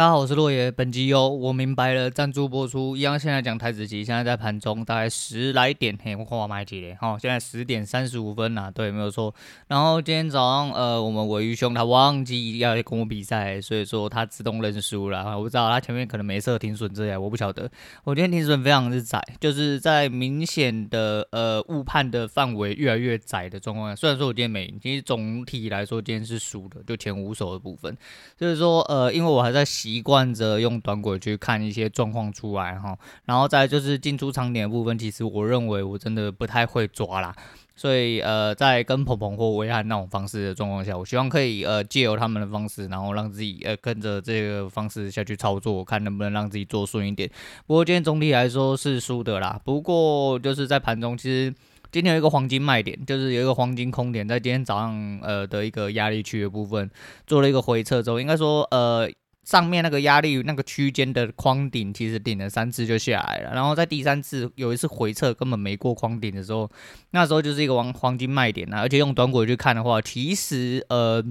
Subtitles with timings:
[0.00, 0.70] 大家好，我是洛爷。
[0.70, 2.96] 本集由我明白了赞助播出。
[2.96, 6.96] 一样，现在讲台子期，现在在盘中大概十来点，嘿，我看我买几点？
[6.96, 9.34] 哈，现在十点三十五分呐，对，没有错。
[9.68, 15.36] 然后今天早上，呃，我们鮪鱼兄他忘记要跟我比赛，所以说他自动认输了。
[15.36, 17.70] 我不知道他前面可能没设停损之类，我不晓得。
[18.04, 23.94] 我今天停损非常之窄，就是在明显的呃误判的范围越来越窄的状况下。
[23.94, 27.94] 虽然说我今天没赢，其实总体来说今天是输的，就前五手的部分。
[28.38, 29.89] 就是说，呃，因为我还在洗。
[29.90, 37.34] 习惯着用短轨去看一些状况出来哈，然后再就是进出场点的部分，其实我认为我真的不太会抓啦，
[37.74, 47.28] 所以呃，在跟鹏鹏或威汉那种方式的状况下，我希望可以呃借由他们的方式，然后让自己呃跟着这个方式下去操作，看能不能让自己做顺一点。
[47.66, 51.52] 不过今天总体来说是输的啦，不过就是在盘中其实。
[51.92, 56.88] 今天有一个黄金卖点，就是有一个黄金空点，在今天早上呃的一个压力区的部分
[57.26, 59.10] 做了一个回撤之后，应该说呃
[59.44, 66.70] 上面那个压力那个区间的框顶其实顶了三次就下来了，然后在第三次有一次回撤根本没过框顶的时候，
[67.10, 71.24] 那时候就是一个黄黄金卖点啊，而且用短轨去看的话，其实呃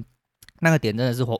[0.61, 1.37] 那个点真的是黄，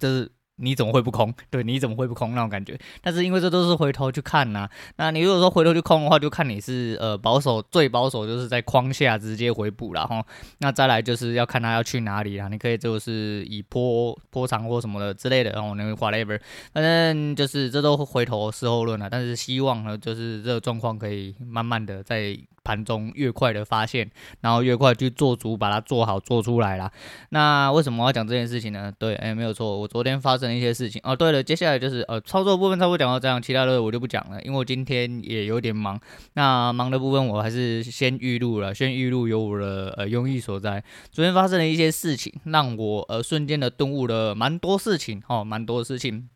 [0.00, 0.32] 就是。
[0.56, 1.32] 你怎么会不空？
[1.50, 2.78] 对，你怎么会不空那种感觉？
[3.02, 10.24] 但是因为这都是回头去看呐、啊，那你如果说回头去空的话，就看你是呃保守最保守，就是在框下直接回补了哈。
[10.58, 16.40] 那再来就是要看他要去哪里啦，你可以就是以波波长或什么的之类的，然后那个 whatever，
[16.72, 19.08] 反正就是这都回头事后论了。
[19.10, 22.38] 但是希望呢，就是这个状况可以慢慢的在。
[22.66, 26.90] 盘中越快的发现，然后越快去做足，把它做好做出来啦。
[27.28, 28.92] 那为什么要讲这件事情呢？
[28.98, 31.14] 对，哎，没有错，我昨天发生了一些事情哦。
[31.14, 36.00] 对了，接下来就是呃操作部分差不多讲到这样，其他的我就不讲了，因为我今天也有点忙。
[36.32, 40.82] 那忙的部分我还是先预录了，先预录有我的呃用意所在。
[41.12, 46.28] 昨天发生了一些事情，让我呃瞬间的顿悟了蛮多事情哦，蛮多事情。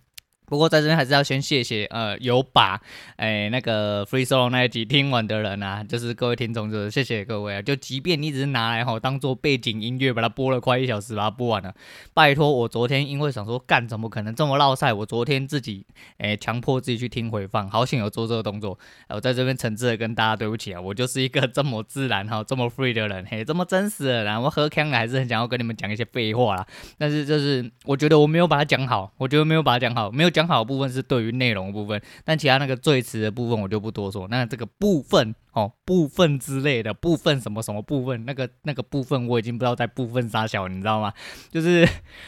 [0.51, 2.81] 不过在这边还是要先谢谢，呃，有把
[3.15, 7.63] 哎那个 Free Solo 那一集听完的人啊，就是各位听众，就是谢谢各位啊。
[7.63, 11.73] 就即便你只是拿来吼当做背景音乐，把它播了快一小时，把它播完了，
[12.13, 15.87] 拜托我昨天因为想说干怎么可能这么落赛，我昨天自己
[16.19, 18.77] 哎强迫自己去听回放，好险有做这个动作。
[19.07, 26.67] 我在这边诚挚的跟大家对不起啊，我就是一个这么自然哈这么 free 的人，嘿，这么真实的人，我喝康还是很想要跟你们讲一些废话啦。
[26.99, 30.40] 但是就是我觉得我没有把它讲好，我觉得没有把它讲好，没有讲。
[30.41, 34.27] 讲好部分是对于内容的部分，但其他那个最词的部分我就不多说。
[34.29, 35.35] 那这个部分。
[35.53, 41.13] 哦，部分之类的部分什么什么部分，那个那个部分我已经不知道在部分杀 小，你知道吗？
[41.51, 41.85] 就是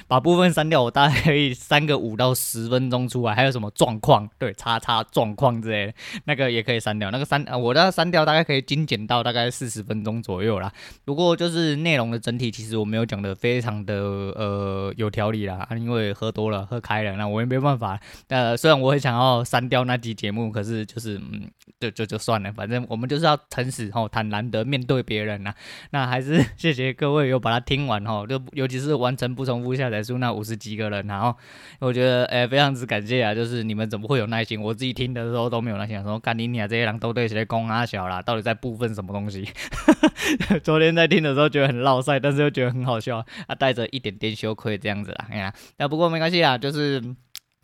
[0.09, 3.33] 把部分删掉，我大概可以删个五到十分钟出来。
[3.33, 4.29] 还有什么状况？
[4.41, 7.13] 对，叉叉状况之类的，那个也可以删掉。
[7.13, 10.73] 那个删，我的删掉大概可以精简到大概四十分钟左右啦。
[11.05, 18.01] 不过就是内容的整体，其实我没有讲的非常的呃有条理啦，因为喝多了，喝开了，那我也没办法。
[18.29, 21.49] 呃，虽然我很想要删掉那集节目，可是就是嗯，
[21.79, 23.09] 就就就算了，反正我们。
[23.13, 25.53] 就是要诚实吼，坦然的面对别人呐、
[25.91, 31.37] 那还是谢谢各位有把它听完吼， 就尤其是完成不重复下载数那五十几个人，然后
[31.79, 33.35] 我觉得诶、非常之感谢啊。
[33.35, 34.59] 就是你们怎么会有耐心？
[34.59, 38.23] 我自己听的时候都没有耐心，说干你娘这些人都对谁攻阿小啦？
[38.23, 39.47] 到底在部分什么东西？
[40.65, 45.27] 昨天在听的时候觉得很烙赛，但是又觉得很好笑啊，带着一点点羞愧这样子啦。
[45.29, 47.03] 哎呀，那不过没关系啦，就是。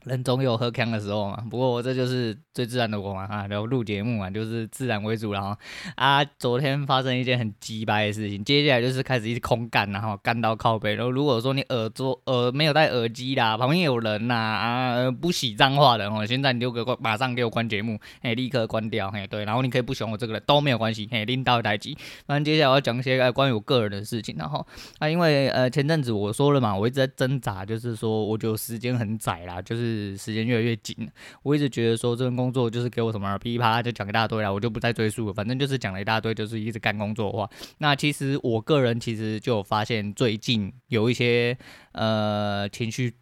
[0.09, 5.57] 人总有喝锵的时候嘛，不过我这就是最自然的我嘛，啊，然后录节目嘛，就是自然为主，然后
[5.95, 21.97] 啊，昨天发生一件很鸡掰的事情，接下来就是开始一直空干，然后干到靠背，然后如果说你耳朵耳没有戴耳机啦，旁边有人呐啊，不喜脏话的哦，现在你就给我马上给我关节目，哎，立刻关掉，嘿，对，然后你可以不喜欢我这个人都没有关系，嘿，拎到台机，
[22.27, 24.67] 反正接下来我要讲一些关于我个人的事情，然后
[24.99, 29.98] 啊，因为呃前阵子我说了嘛，我一直在挣扎，就是说我就时间很窄啦，就是。
[30.17, 31.09] 时间越来越紧，
[31.43, 35.33] 我一直觉得说这份工作就是给我什么噼里啪啦就讲一大堆了，我就不再赘述了。
[35.33, 37.49] 反正就是讲了一大堆，就是一直干工作的话。
[37.79, 41.57] 那其实我个人其实就发现最近有一些
[41.93, 43.15] 呃情绪。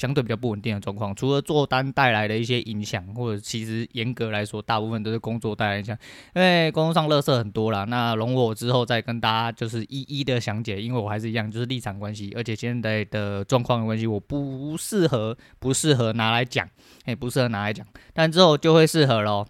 [0.00, 5.94] 相对比较不稳定的状况，除了做单带来的一些影响，或者其实严格来说，大部分都是工作带来影响。
[6.34, 10.80] 因为工作上乐色很多啦，那容我之后再跟大家就是一一的详解。
[10.80, 16.66] 因为我还是一样，就是立场关系，而且现在的状况的关系，我不适合不适合拿来讲，
[17.04, 19.46] 哎，不适合拿来讲，但之后就会适合咯。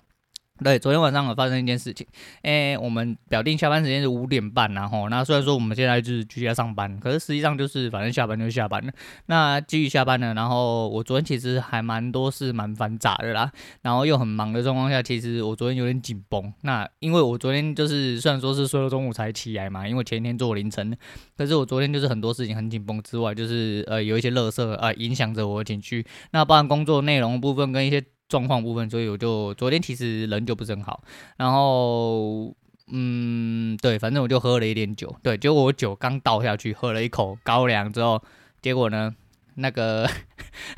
[0.62, 2.06] 对，昨天晚上有发生一件事情，
[2.42, 8.92] 诶，我们表定下班时间是五点半，然后那虽然说我们现在就是居家上班，可是实际上就是反正下班就下班了，
[9.26, 10.34] 那继续下班了。
[10.34, 13.50] 然后我昨天其实还蛮多事蛮繁杂的啦，
[13.82, 16.52] 然后又很忙的状况下，其实我昨天有点紧绷。
[16.62, 20.96] 那因为我昨天就是虽然说是睡到中午才起来嘛，因为前一天做凌晨，
[21.36, 28.04] 可是我昨天就是很多事情很紧绷之外，就是呃有一些垃圾呃影响着我的情绪，那包含工作内容部分跟一些。
[28.30, 31.02] 状况部分，所以我就昨天其实人就不是很好，
[31.36, 32.54] 然后
[32.90, 38.22] 嗯，对，反正我就喝了一点酒，对，结果我酒刚倒下去，喝了一口高粱之后，
[38.62, 39.14] 结果呢，
[39.56, 40.08] 那个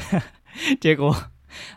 [0.81, 1.14] 结果。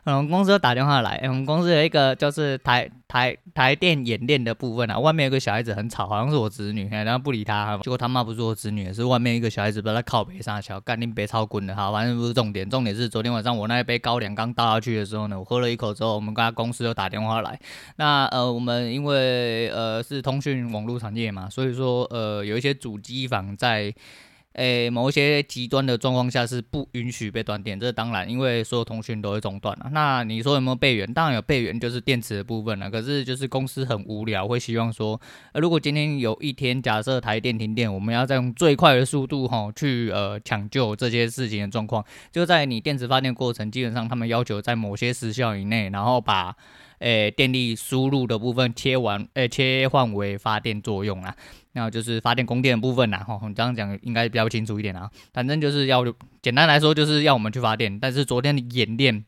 [0.05, 17.59] 我们公司又打电话来，我们公司有一个就是台台台电演练的部分啊，外面有个小孩子很吵，好像是我侄女，然后不理他，结果他妈不是我侄女，是外面一个小孩子把他靠北上桥，干你别超滚的哈，反正不是重点，重点是昨天晚上我那一杯高粱刚倒下去的时候呢，我喝了一口之后，我们跟他公司又打电话来，
[17.97, 23.93] 那呃我们因为呃是通讯网络产业嘛，所以说呃有一些主机房在。
[24.55, 29.89] 诶，某一些极端的状况下是不允许被断电，这当然，因为所有通讯都会中断了。
[29.91, 31.13] 那你说有没有备援？
[31.13, 32.89] 当然有备援，就是电池的部分了。
[32.89, 35.19] 可是就是公司很无聊，会希望说，
[35.51, 46.55] 呃，如果今天有一天假设台电停电，我们要再用最快的速度哈去呃抢救这些事情的状况，就在你电池发电过程，基本上他们要求在某些时效以内，然后把。
[46.99, 51.35] 诶，电力输入的部分切完，诶，切换为发电作用啊，
[51.75, 53.23] 那就是发电供电的部分呐。
[53.27, 55.11] 吼，你这样讲应该比较清楚一点啊。
[55.33, 56.03] 反正就是要
[56.41, 57.99] 简单来说，就是要我们去发电。
[57.99, 59.25] 但是昨天的演练，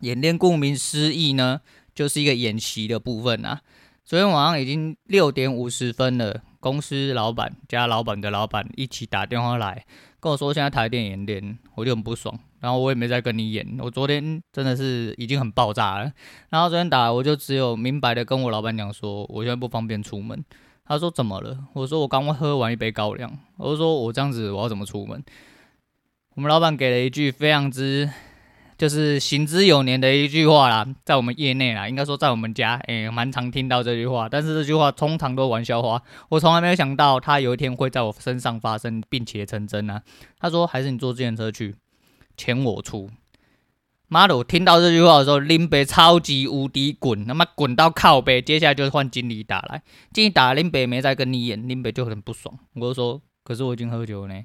[0.00, 1.60] 演练顾名思义呢，
[1.94, 3.62] 就是一个演习的部分啊。
[4.04, 9.84] 昨天晚上已经六点五十分了，公司老板加老板的老板一起打电话来
[10.20, 12.38] 跟我说，现在台电演练，我就很不爽。
[12.60, 16.12] 然后我也没再跟你演，我昨天真的是已经很爆炸了。
[16.50, 20.44] 然后昨天打，我就只有明白的跟我老板讲说，我现在不方便出门。
[20.88, 21.56] 他说怎么了？
[21.74, 23.30] 我说我刚喝完一杯高粱。
[23.58, 25.22] 我说我这样子我要怎么出门？
[26.34, 28.08] 我们老板给了一句非常之
[28.78, 34.28] 就是行之有年的一句话啦，在我们业内啦，应该说在我们家诶蛮常听到这句话。
[34.28, 40.02] 但是这句话通常都玩笑话，我从来没有想到他有一天会在我身上发生，并且成真啊。
[40.38, 41.76] 他说还是你坐自行车去。
[42.36, 43.10] 钱我出，
[44.08, 44.36] 妈的！
[44.36, 48.40] 我听到这句话的时候，林北超级无敌滚，他妈滚到靠北。
[48.40, 49.82] 接下来就是换经理打来，
[50.12, 52.58] 经理打林北没再跟你演，林北就很不爽。
[52.74, 54.42] 我就说，可是我已经喝酒了呢。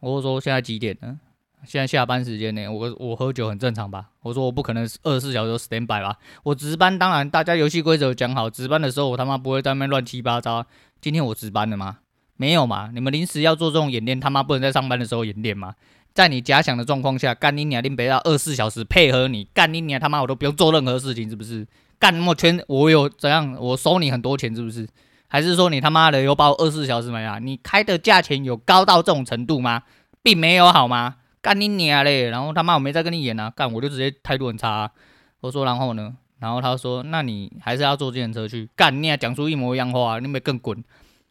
[0.00, 1.20] 我就说现在几点呢？
[1.66, 2.66] 现在下班时间呢？
[2.68, 4.10] 我我喝酒很正常吧？
[4.22, 6.18] 我说我不可能二十四小时 stand by 吧？
[6.42, 10.64] 我值班，当然大家游戏规则讲好，值班的时候我他妈不会在那边乱七八糟。
[11.02, 11.98] 今天我值班了吗？
[12.36, 12.90] 没有嘛？
[12.92, 15.74] 你们临时要做这种演练，他妈不能在上班的时候演练吗？
[16.14, 17.82] 在你假想的状况下，干你娘！
[17.82, 20.00] 林北要二十四小时配合你，干你娘！
[20.00, 21.66] 他妈我都不用做任何事情，是不是？
[21.98, 23.56] 干那么全，我有怎样？
[23.58, 24.88] 我收你很多钱，是不是？
[25.26, 27.40] 还是说你他妈的有把我二十四小时没啊？
[27.40, 29.82] 你开的价钱有高到这种程度吗？
[30.22, 31.16] 并没有好吗？
[31.42, 32.28] 干你娘嘞！
[32.30, 34.92] 然后他妈我没再跟你演啊，干我就直接态度很差。
[35.40, 36.14] 我说然后呢？
[36.38, 38.70] 然后他说那你还是要坐计程车去。
[38.76, 39.18] 干你娘！
[39.18, 40.84] 讲出一模一样话，你没更滚。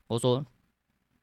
[0.07, 0.44] 我说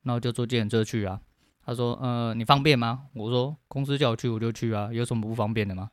[0.04, 1.20] 那我就坐计程车去啊。
[1.70, 5.88] 他说：“呃，你方便吗？”我说：“公司叫我去，我就去啊，有什么不方便的吗？”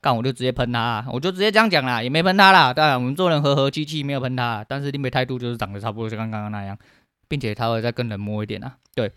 [0.00, 2.72] 干，我就直接喷他，我就直接这样讲啦，也没喷他啦。
[2.72, 4.64] 当然，我们做人和和气气，没有喷他。
[4.66, 6.78] 但是林北态度就是长得差不多，就跟刚刚那样，
[7.28, 8.74] 并且他会再更冷漠一点啊。
[8.94, 9.12] 对，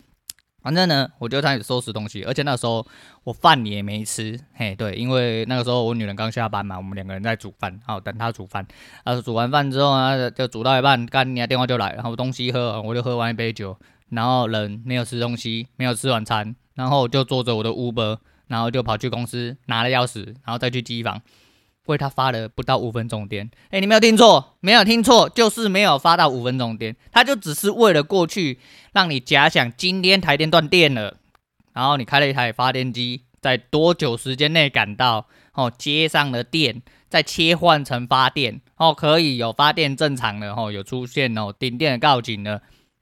[0.61, 2.85] 反正呢，我就开始收拾东西，而且那时候
[3.23, 8.67] 我饭也没吃，嘿，对，因为那个时候我女人刚下班嘛，我们两个人在煮饭，好等她煮饭。
[9.05, 13.77] 啊，煮完饭之后呢，就煮到一半，干你电话就来，然后东西喝，我就喝完一杯酒。
[14.11, 18.17] 然后人没有吃东西，没有吃晚餐，然后就坐着我的 Uber，
[18.47, 21.21] 然后就跑去公司拿了钥匙，然后再去机房，
[21.85, 23.49] 为他发了不到五分钟电。
[23.69, 28.59] 哎，你没有听错，没有听错，就是没有发到五分钟电，他就只是为了过去
[28.91, 31.17] 让你假想今天台电断电了，
[31.73, 42.61] 然后你开了一台发电机，在多久时间内赶到，哦，接上了电，再切换成发电，哦，可以有发电正常的，哦，有出现哦，顶电的告警了。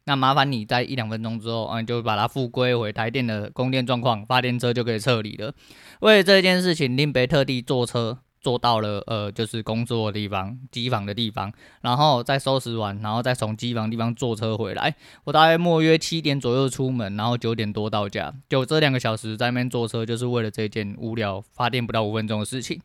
[0.10, 5.54] 那麻烦你在一两分钟之后，啊，你就把它复归回台电的供电状况，发电车就可以撤离了。
[6.00, 14.96] 为了这件事情，林北特地坐车坐到了呃，就是工作的地方，机房的地方，然后再收拾完，然后再从机房地方坐车回来。
[15.26, 22.82] 我大概莫约七点左右出门，然后九点多到家，就这两个小时在那边坐车，就是为了这件无聊发电不到五分钟的事情。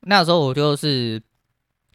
[0.00, 1.22] 那时候我就是。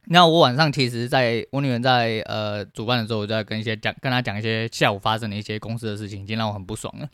[0.09, 7.07] 那我晚上其实在我女儿在呃煮饭的时候，我就在跟一些讲跟她讲一些下午发生的一些公司的事情，已经让我很不爽了。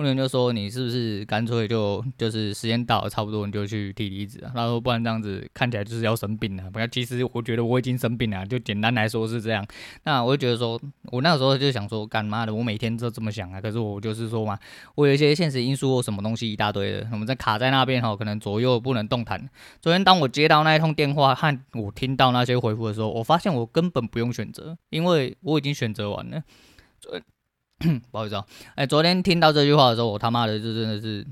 [0.00, 9.62] 工人就说：“你是不是干脆就就是时间到了差不多你就去提离职啊？”她说：“不然这样子看起来就是要生病了。”不要，其实我觉得我已经生病了，就简单来说是这样。
[10.04, 10.80] 那我就觉得说，
[11.12, 13.60] 我那时候就想说，干妈的，我每天都这么想啊。
[13.60, 14.58] 可是我就是说嘛，
[14.94, 19.50] 我有一些现实因素什么东西一大堆的，我们在卡在那边哈，可能左右不能动弹。
[19.82, 26.42] 昨天当我接到那一通电话和我听到那些回复的时候，我发现我根本不用选择，因为我已经选择完了。
[28.10, 28.44] 不好意思啊，
[28.74, 31.26] 哎，昨天听到这句话的时候，我他妈的就真的是，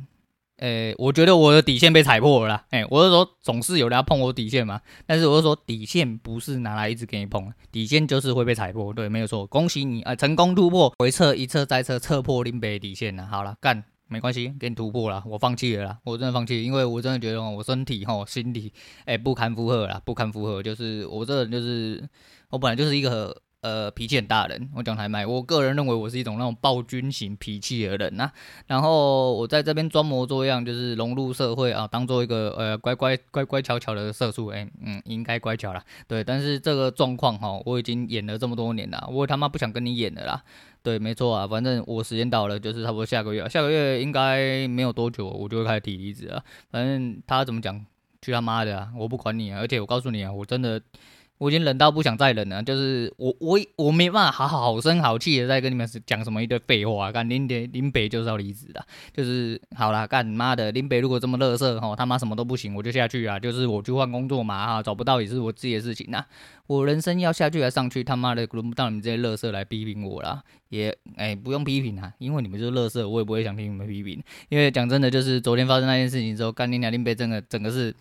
[0.57, 2.65] 哎，我觉得我的底线被踩破了啦。
[2.71, 8.93] 哎，我是说总是有人要碰我底线嘛，但是我是说底线不是拿来一直给你碰，底线就是会被踩破。
[8.93, 13.27] 对，没有错，恭喜你啊，成功突破，回撤一撤再撤，撤破林北底线了。
[13.27, 13.85] 好了，干。
[14.11, 18.73] 没关系，给你突破了，我放弃了啦，我真的放弃，因为我真的觉得我身体哈、心理
[19.05, 22.03] 哎、不堪负荷了，不堪负荷，就是我这人就是
[22.49, 28.31] 我本来就是一个呃脾气很大的人，我讲台麦，我个人认为我是一种那种暴君型脾气的人呐、
[28.67, 40.43] 然后我在这边装模作样，就是融入社会啊，当做一个呃乖乖乖乖巧巧的社畜，哎、嗯应该乖巧啦，对，但是这个状况哈，我已经演了这么多年了，我他妈不想跟你演了啦。
[40.81, 46.43] 对，没错啊，反正我时间到了，就是差不多下个月，下个月应该没有多久，我就会开始提离职啊。
[46.71, 47.85] 反正他怎么讲，
[48.23, 49.59] 去他妈的啊，我不管你啊！
[49.59, 50.81] 而且我告诉你啊，我真的。
[51.39, 66.25] 我已经忍到不想再忍了，就是我我我没办法好好生好气的在跟你们讲什么一堆废话，干林北林北就是要离职的，就是好啦，干妈的林北如果这么垃圾吼，他妈什么都不行，我就下去啊，就是我去换工作嘛哈，找不到也是我自己的事情呐，
[66.67, 77.95] 我人生要下去还上去，他妈的轮不到你们这些乐色来批评我啦，也哎、不用批评啊，因为你们就是乐色，我也不会想听你们批评，因为讲真的，就是昨天发生那件事情之后，干林娘林北真的整个是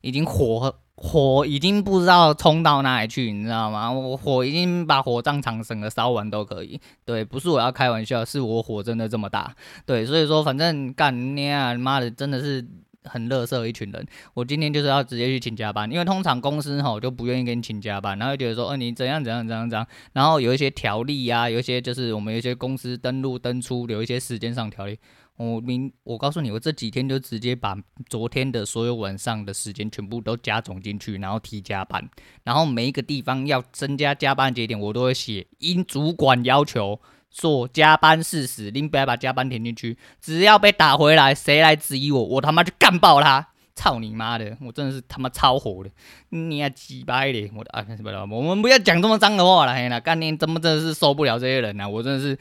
[0.00, 0.74] 已经火。
[0.96, 3.90] 火已经不知道冲到哪里去，你知道吗？
[3.90, 6.80] 我火已经把火葬场整个烧完都可以。
[7.04, 9.54] 对，不是我要开玩笑，是我火真的这么大。
[9.84, 12.64] 对，所以说反正干你啊，妈的，真的是
[13.02, 14.06] 很乐色一群人。
[14.34, 19.84] 我今天就是要直接去请加班，因为通常公司吼就不愿意给你请加班，然后觉得说，呃，你怎样怎样怎样怎样。
[20.12, 24.96] 然后有一些条例啊，有一些就是我们有一些公司登录登出有一些时间上条例。
[25.36, 27.76] 我明，我告诉你，我这几天就直接把
[28.08, 32.08] 昨天的所有晚上的时间全部都加总进去，然后提加班，
[32.44, 37.00] 然后每一个地方要增加加班节点，我都会写，因主管要求
[37.32, 43.48] 做加班事实，您不要把加班填进去，只要被打回来，谁来质疑我，我他妈就干爆他！
[43.74, 45.90] 操你妈的，我真的是他妈超火的，
[46.28, 52.38] 你还鸡掰的，我的啊，不了，我们不要讲这么脏的话了，嘿啦，干你怎么真的是受不了这些人啊，我真的是。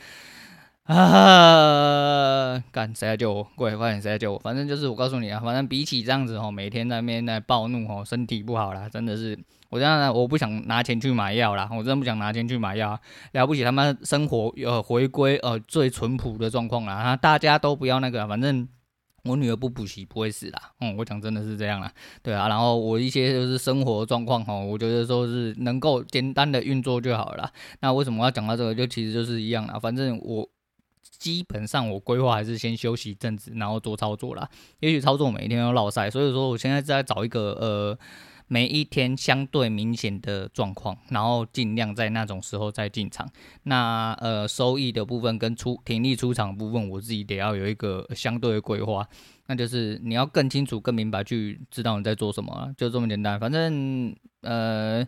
[0.86, 2.62] 啊！
[2.74, 3.48] 干谁来救我？
[3.56, 4.40] 过来快点，谁来救我？
[4.40, 13.00] 反正就是我告诉你啊，反正比起这样子吼，每天在那边在暴怒吼，身体不好啦，真的是我这样，我不想拿钱去买药啦，我真的不想拿钱去买药。
[13.32, 18.68] 了不起他们生活呃回归呃最淳朴的状况啦，大家都不要那个，反正
[19.24, 20.60] 我女儿不补习不会死啦。
[20.82, 21.90] 嗯，我讲真的是这样啦，
[22.22, 22.50] 对啊。
[22.50, 27.50] 然后我一些就是生活状况吼，我觉得说是能够简单的运作就好了。
[27.80, 28.76] 那为什么要讲到这个？
[28.76, 30.50] 就其实就是一样啦，反正我。
[31.04, 34.50] 基本上我规划还是先休息一阵子，然后做操作啦。
[34.80, 37.98] 也许操作每一天都落赛，所以说我现在在找一个呃
[38.48, 43.30] 每一天相对明显的状况，然后尽量在那种时候再进场。
[43.64, 49.08] 那呃收益的部分跟出停利出场的部分，我自己得要有一个相对的规划。
[49.48, 53.40] 那就是你要更清楚、更明白去知道你在做什么，就这么简单。
[53.40, 55.06] 反正呃。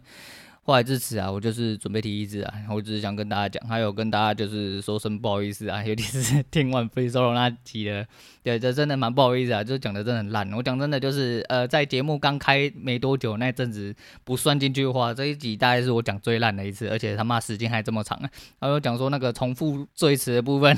[0.65, 8.03] 话来至此啊，我就是准备提离职啊，我只是想跟大家讲，还有跟大家就是说声不好意思啊，尤其是听完 Free Solo 那集的，
[8.41, 10.51] 对，这真的蛮不好意思啊，就讲的真的很烂。
[10.53, 13.93] 我讲真的就是，呃，在节目刚开没多久那阵子
[14.23, 18.29] 不算进去的话，这一集大概是我讲最烂的一次，而且他妈时间还这么长啊。
[18.59, 20.75] 还有讲说那个重复赘词的部分，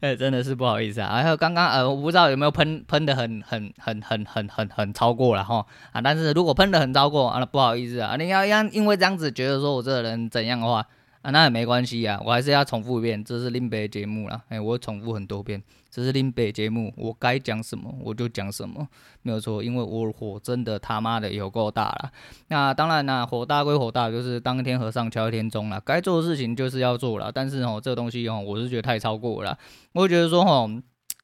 [0.00, 1.22] 呃， 真的是不好意思啊。
[1.22, 8.89] 还有刚刚呃，我不知道有没有喷喷的很很很很很很很超过了哈啊，但是如果喷的很超过啊，那不好意思啊，你要要因为。
[8.90, 10.84] 会这样子觉得说我这个人怎样的话
[11.22, 18.88] 啊，那也没关系啊，我还是要重复一遍，这是林北节目啦，哎，我重复很多遍，这是林北节目，我该讲什么我就讲什么，
[19.22, 22.10] 没有错，因为我火真的他妈的有够大了。
[22.48, 29.56] 那当然啦，火大归火大，就是当天和尚敲一天钟了，该做的事情就是要做了，但是哦，这个东西哦，我是觉得太超过了，
[29.92, 30.82] 我觉得说哦。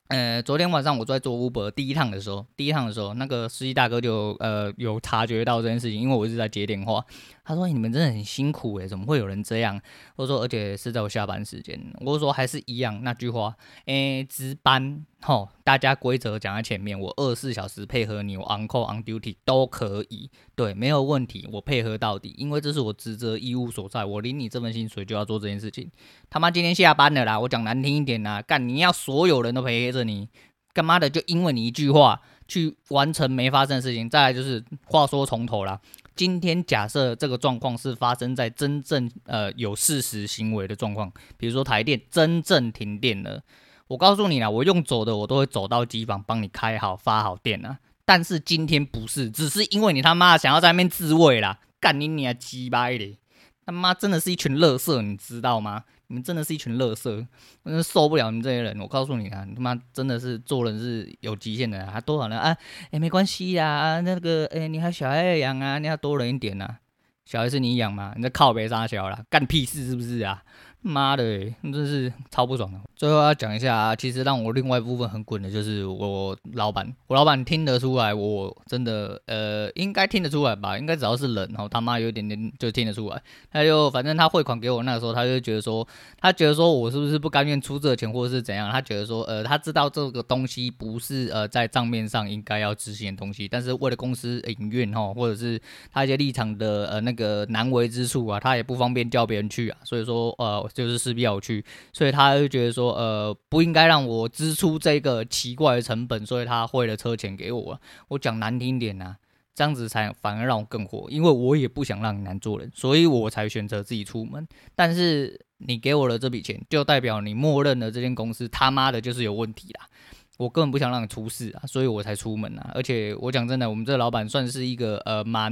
[0.09, 7.05] 呃，昨天晚上我在做 Uber 第一趟的时候，第一趟的时候，那个司机大哥就呃有察觉到这件事情，因为我一直在接电话。
[7.45, 9.81] 他说：“你们真的很辛苦诶，怎么会有人这样？”
[10.17, 13.55] 我说：“而且是在我下班时间。”我说：“还是一样那句话，
[13.87, 25.91] 诶，值班齁，大家规则讲在前面，我二十四小时配合你，我 on call on duty 都可以，对，没有问题，我配合到底，因为这是我职责义务所在，我领你这份薪水就要做这件事情。
[26.31, 30.29] 他妈今天下班了啦，我讲难听一点啦，干你要所有人都陪着你，
[30.73, 34.09] 干嘛的就因为你一句话去完成没发生的事情。
[34.09, 35.81] 再来就是话说从头啦，
[36.15, 43.43] 今天假设这个状况是发生在真正呃有事实行为的状况，比如说台电真正停电了。
[43.89, 47.79] 我告诉你啦，我用走的，我都会走到机房帮你开好发好电啊。
[48.05, 53.19] 但是今天不是，只是因为你他妈想要在那边自慰啦，干你你还鸡巴的，
[53.65, 55.85] 他妈真的是一群垃圾，你知道吗？
[56.09, 57.27] 你们真的是一群垃圾，
[57.65, 58.79] 我真的受不了你们这些人。
[58.81, 62.57] 我告诉你啊，你他妈真的是做人是有极限的啊，还多少人啊？
[62.93, 66.77] 哎，没关系呀，那个哎，你还小孩养啊，你要多人一点呐。
[67.25, 68.13] 小孩是你养吗？
[68.17, 70.45] 你在靠北撒小了，干屁事是不是啊？
[70.87, 72.79] 妈的、欸，真是超不爽的。
[72.95, 80.79] 最后要讲一下啊，其实让我另外一部分很滚的就是我老板，我老板听得出来，我真的呃，应该听得出来吧？
[80.79, 83.21] 应该只要是人，然后他妈有一点点就听得出来。
[83.51, 85.87] 他就反正他汇款给我那个时候，他就觉得说，
[86.21, 88.71] 他觉得说我是不是不甘愿出这钱，或者是怎样？
[88.71, 95.61] 他觉得说，呃，他知道这个东西不是呃在账面上应该要执行的东西，但是为了公司营运哈，或者是
[95.93, 100.67] 他一些立场的呃那个难为之处啊，他也不方便叫别人去啊，所以说呃。
[100.77, 107.81] 就是势必要去，所以他就觉得说，呃，不应该让我支出这个奇怪的成本，所以他汇了车钱给我。
[108.09, 109.17] 我讲难听点呐，
[109.55, 114.47] 这样子才反而让我更火，因为我也不想让你难做人，所以我才选择自己出门。
[114.75, 119.89] 但是你给我了这笔钱，就代表你默认了这间公司他妈的就是有问题啦。
[120.37, 122.71] 我根本不想让你出事啊，所以我才出门啊。
[122.75, 125.51] 而且我讲真的，我们这老板算是一个呃蛮，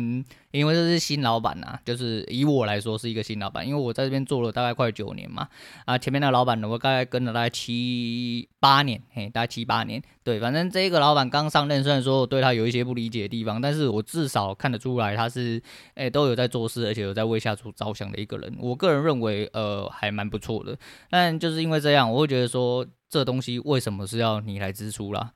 [0.50, 5.48] 因为这是新老板呐，就是以我来说是一个新老板，因为我在这边做了大概快九年嘛。
[5.86, 10.02] 啊，前面那个老板呢，我大概跟了大概七八年，嘿，大概七八年。
[10.22, 15.62] 对，反正这个老板刚上任，虽然说我对他有一些不理解的地方，但是我至少看得出来他是
[15.94, 18.54] 诶都有在做事，而且有在为下属着想的一个人。
[18.60, 20.76] 我个人认为呃还蛮不错的。
[21.10, 22.86] 但就是因为这样，我会觉得说。
[23.14, 25.30] 这东西为什么是要你来支出啦？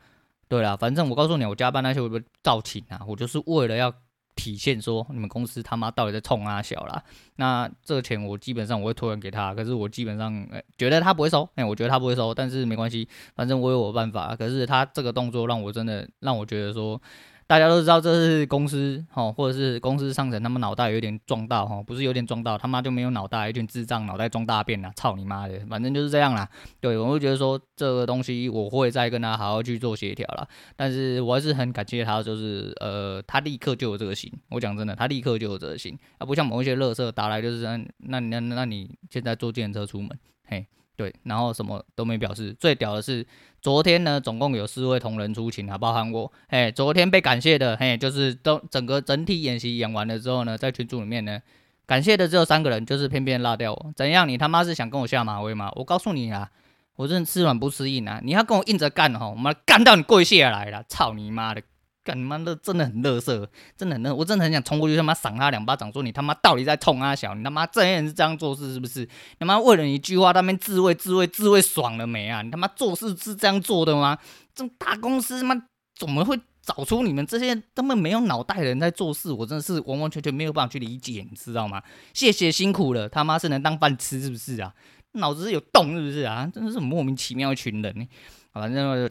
[0.49, 3.95] 对啦，反正我告诉你，我加班那些我不照请啊，我就是为了要
[4.35, 7.01] 体现说你们公司他妈到底在冲啊小啦。
[7.37, 14.35] 那这个钱我基本上我会托人给他，可是我基本上、欸、觉得他不会收，哎、我觉得他不会收，但是没关系，反正我有我办法。
[14.35, 17.01] 可是他这个动作让我真的让我觉得说。
[17.49, 26.47] 大家都知道这是公司，吼，或者是公司上层，他们脑袋有点撞到，吼，不是有点撞到，他妈就没有脑袋，一群智障，脑袋装大便了，操你妈的，反正就是这样啦。
[26.79, 30.47] 对，我会觉得说这个东西我会再跟他好好去做协调啦。
[30.77, 34.31] 但是我还是很感谢他，就是呃，他立刻就有这个心。
[34.51, 40.11] 我讲真的，他立刻就有这个心，啊，不像某一些垃圾打来就是那那那那你现在坐电车出门，
[40.45, 40.67] 嘿。
[40.99, 42.53] 对，然后什么都没表示。
[42.59, 43.25] 最屌的是，
[43.63, 46.33] 昨天呢，总共有四位同仁出勤啊，包含我。
[46.49, 51.41] 哎，昨天被感谢的，嘿，就是都整个整体演习演完了之后呢，在群组里面呢，
[51.87, 53.93] 感谢的只有三个人，就是偏偏落掉我。
[53.95, 54.29] 怎样？
[54.29, 55.71] 你他妈是想跟我下马威吗？
[55.77, 56.51] 我告诉你啊，
[56.97, 58.21] 我真的吃软不吃硬啊！
[58.25, 60.85] 你要跟我硬着干哈，我们干到你跪下来了！
[60.89, 61.63] 操你妈的！
[62.09, 69.01] 干你妈的，真的很乐色，真的很乐，我真的很想冲过去他妈赏他两巴掌，说你他妈到底在冲啊小，你他妈这些人是这样做事是不是？
[69.01, 72.41] 你他妈为了你一句话，他们自慰自慰自慰爽了没啊？
[72.41, 74.17] 你他妈做事是这样做的吗？
[74.55, 75.63] 这种大公司他妈
[75.95, 79.31] 怎么会找出你们这些根本没有脑袋的人在做事？
[79.31, 81.83] 我真的是完完全全没有办法去理解，你知道吗？
[82.15, 84.73] 谢谢辛苦了，他妈是能当饭吃是不是啊？
[85.13, 86.51] 脑子是有洞是不是啊？
[86.55, 88.09] 真的是莫名其妙一群人呢，
[88.55, 89.11] 反正。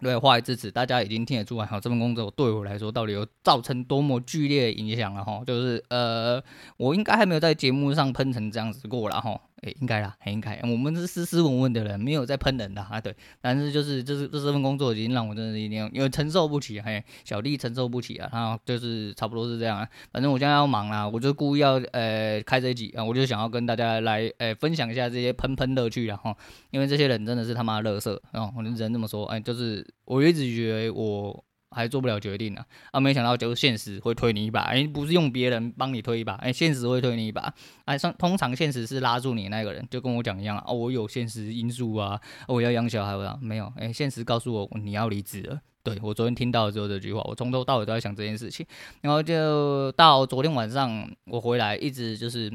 [0.00, 6.42] 对，话语支持，大家已经听得出来哈，这份工作对我来说到底有造成多么剧烈的影响了哈，就是呃，
[6.76, 9.40] 我应该还没有在节目上喷成这样子过了哈。
[9.62, 10.60] 诶，应该啦，很应该。
[10.62, 13.00] 我们是斯斯文文的人，没有在喷人的啊。
[13.00, 18.28] 对，但是就是就是这这份工作已经让我真的一定要，因为承受不起，嘿，小弟承受不起啊。
[18.32, 19.88] 然后就是差不多是这样啊。
[20.12, 26.36] 反正我现在要忙啦，我就故意要呃开这一集啊，我就想要跟大家来呃分享一下这些喷喷乐趣啊哈。
[26.70, 29.26] 因为这些人真的是他妈的垃圾啊，我只能这么说。
[29.26, 31.44] 哎，就是我一直觉得我。
[31.70, 37.52] 还做不了决定呢，啊，没想到就是现实会推你一把，哎，不是用别人帮你推一把，哎，现实会推你一把，
[37.84, 48.66] 哎，上通常现实是拉住你那个人，就跟我讲一样啊，哦，我有现实因素啊，我要养小孩啊，没有，哎，现实告诉我你要离职了，对，我昨天听到了之后这句话，我从头到尾都在想这件事情，
[49.02, 52.50] 然后就到昨天晚上我回来，一直就是。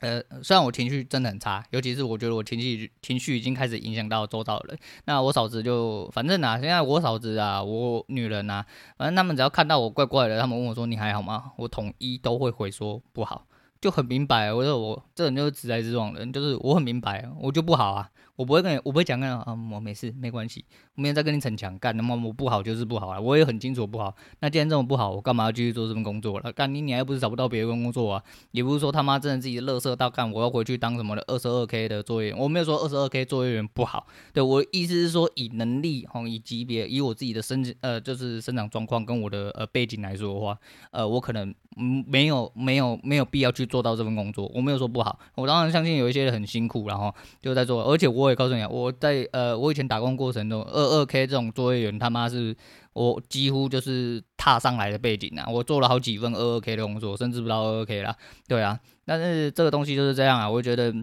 [0.00, 4.78] 呃，虽然我情绪真的很差，尤其是我觉得我情绪情绪已经开始影响到周遭的人。
[5.06, 8.66] 那我嫂子就反正啊，现在我嫂子啊，我女人啊，
[8.98, 11.52] 反正他们只要看到我怪怪的，他们问我说你还好吗？
[11.56, 13.46] 我统一都会回说不好，
[13.80, 14.52] 就很明白。
[14.52, 20.64] 我说我这人就是直来直往的人，就是我很明白，我就不好啊，我不会跟你，我不会讲啊，啊，我没事，没关系，
[20.96, 21.96] 我没有在跟你逞强干。
[21.96, 24.14] 那么我不好就是不好啊，我也很清楚不好。
[24.40, 26.52] 那既然这么不好，我干嘛要继续做这份工作了？
[26.52, 28.22] 干你，你还不是找不到别的工作啊？
[28.50, 32.34] 也不是说他妈真的自己乐色到干，我要回去当什么的二十二 K 的作业。
[32.34, 40.58] 我没有说二十二 K 作业员不好，对，我意思是说以能力哈，以级别，以我自己的生呃就是生长状况跟我的呃背景来说的话，
[40.90, 44.50] 呃，我可能嗯没有没有没有必要去做到这份工作。
[44.54, 52.56] 我没有说不好，我当然相信有一些人很辛苦，然后就在做，而且我我也告诉你啊，我在呃我以前打工过程中，二二 K 这种作业员他妈是
[52.94, 58.16] 我几乎就是踏上来的背景啊，我做了好几份二二 K 的工作，甚至不到二二 K 啦，
[58.48, 60.94] 对啊，但是这个东西就是这样啊，我觉得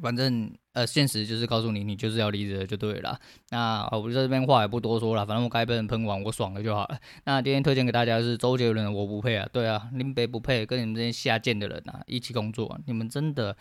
[0.00, 3.18] 反正呃现实就是告诉你，你就是要离职就对了。
[3.50, 6.98] 那我这边话也不多说了，反正我该被人喷完，我爽了就好了。
[7.24, 13.54] 那今天推荐给大家是周杰伦《我不配》啊，对啊，林北不配跟你们这些下贱的人啊一起工作，你们真的。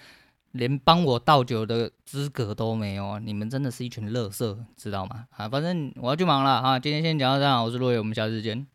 [0.58, 3.20] 连帮我倒酒的资格都没有啊！
[3.20, 5.28] 你们真的是一群乐色，知道吗？
[5.38, 6.80] 啊，反正我要去忙了啊！
[6.80, 8.68] 今天先讲到这样，我是陆伟，我们下次见。